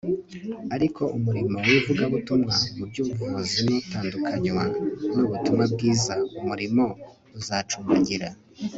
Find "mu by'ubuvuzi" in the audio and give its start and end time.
2.77-3.57